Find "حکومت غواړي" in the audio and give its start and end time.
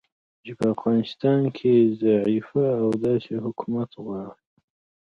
3.45-4.33